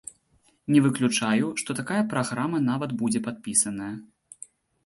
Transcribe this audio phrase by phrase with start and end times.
[0.75, 3.95] Не выключаю, што такая праграма нават будзе падпісаная.